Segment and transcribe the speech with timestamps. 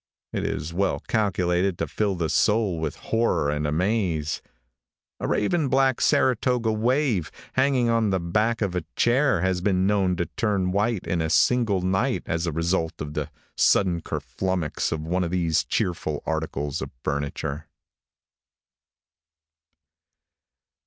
[0.33, 4.41] It is well calculated to fill the soul with horror and amaze.
[5.19, 10.15] A raven black Saratoga wave, hanging on the back of a chair, has been known
[10.15, 15.01] to turn white in a single night as the result of the sudden kerflummix of
[15.05, 17.67] one of these cheerful articles of furniture.